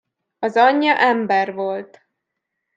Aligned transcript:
Az 0.39 0.55
anyja 0.55 0.97
ember 0.99 1.53
volt. 1.53 2.05